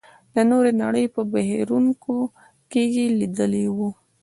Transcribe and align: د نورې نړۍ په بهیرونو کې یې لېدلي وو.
د 0.33 0.35
نورې 0.49 0.71
نړۍ 0.83 1.05
په 1.15 1.21
بهیرونو 1.33 1.91
کې 2.71 2.81
یې 2.95 3.05
لېدلي 3.19 3.65
وو. 3.75 3.89